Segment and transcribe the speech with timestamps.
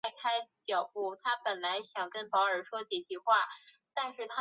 [0.01, 0.01] 对于晚清的知识分子吸收西方知识产生很
[2.25, 2.97] 大的
[4.09, 4.33] 影响。